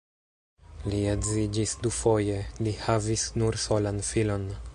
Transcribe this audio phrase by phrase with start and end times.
[0.93, 4.55] Li edziĝis dufoje, li havis nur solan filon.